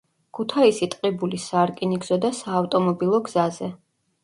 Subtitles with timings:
[0.37, 3.73] ქუთაისი-ტყიბულის სარკინიგზო და საავტომობილო გზაზე.